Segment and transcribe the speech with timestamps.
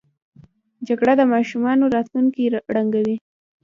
[0.87, 2.43] جګړه د ماشومانو راتلونکی
[2.75, 3.15] ړنګوي